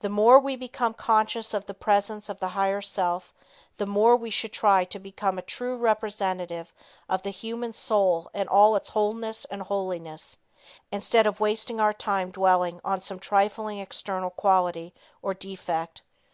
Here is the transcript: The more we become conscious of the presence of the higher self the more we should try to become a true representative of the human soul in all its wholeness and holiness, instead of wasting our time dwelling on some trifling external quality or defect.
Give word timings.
The 0.00 0.10
more 0.10 0.38
we 0.38 0.56
become 0.56 0.92
conscious 0.92 1.54
of 1.54 1.64
the 1.64 1.72
presence 1.72 2.28
of 2.28 2.38
the 2.38 2.48
higher 2.48 2.82
self 2.82 3.32
the 3.78 3.86
more 3.86 4.14
we 4.14 4.28
should 4.28 4.52
try 4.52 4.84
to 4.84 4.98
become 4.98 5.38
a 5.38 5.48
true 5.48 5.74
representative 5.74 6.74
of 7.08 7.22
the 7.22 7.30
human 7.30 7.72
soul 7.72 8.28
in 8.34 8.46
all 8.46 8.76
its 8.76 8.90
wholeness 8.90 9.46
and 9.46 9.62
holiness, 9.62 10.36
instead 10.92 11.26
of 11.26 11.40
wasting 11.40 11.80
our 11.80 11.94
time 11.94 12.30
dwelling 12.30 12.78
on 12.84 13.00
some 13.00 13.18
trifling 13.18 13.78
external 13.78 14.28
quality 14.28 14.92
or 15.22 15.32
defect. 15.32 16.02